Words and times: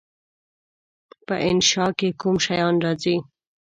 په 1.25 1.35
انشأ 1.47 1.85
کې 1.97 2.09
کوم 2.21 2.35
شیان 2.45 2.75
راځي؟ 2.83 3.15